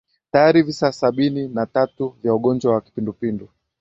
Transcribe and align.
tayari 0.31 0.61
visa 0.63 0.91
sabini 0.91 1.47
na 1.47 1.65
tatu 1.65 2.15
vya 2.21 2.33
ugonjwa 2.33 2.73
wa 2.73 2.81
kipindupindu 2.81 3.49